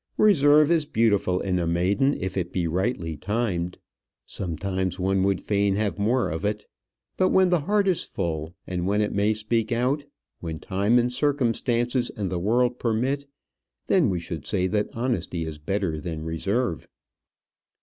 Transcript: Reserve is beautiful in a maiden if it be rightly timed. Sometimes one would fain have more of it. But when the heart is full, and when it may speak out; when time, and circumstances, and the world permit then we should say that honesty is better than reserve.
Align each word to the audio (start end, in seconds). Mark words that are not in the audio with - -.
Reserve 0.17 0.71
is 0.71 0.87
beautiful 0.87 1.39
in 1.41 1.59
a 1.59 1.67
maiden 1.67 2.15
if 2.15 2.35
it 2.35 2.51
be 2.51 2.65
rightly 2.67 3.15
timed. 3.15 3.77
Sometimes 4.25 4.99
one 4.99 5.21
would 5.21 5.39
fain 5.39 5.75
have 5.75 5.99
more 5.99 6.31
of 6.31 6.43
it. 6.43 6.65
But 7.17 7.29
when 7.29 7.49
the 7.51 7.59
heart 7.59 7.87
is 7.87 8.01
full, 8.03 8.55
and 8.65 8.87
when 8.87 9.01
it 9.01 9.13
may 9.13 9.35
speak 9.35 9.71
out; 9.71 10.05
when 10.39 10.57
time, 10.57 10.97
and 10.97 11.13
circumstances, 11.13 12.09
and 12.09 12.31
the 12.31 12.39
world 12.39 12.79
permit 12.79 13.27
then 13.85 14.09
we 14.09 14.19
should 14.19 14.47
say 14.47 14.65
that 14.65 14.89
honesty 14.93 15.45
is 15.45 15.59
better 15.59 15.99
than 15.99 16.23
reserve. 16.25 16.87